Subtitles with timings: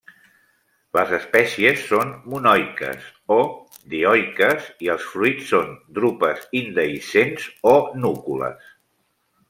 [0.97, 3.05] Les espècies són monoiques,
[3.37, 3.39] o
[3.93, 7.77] dioiques i els fruits són drupes indehiscents o
[8.07, 8.71] núcules.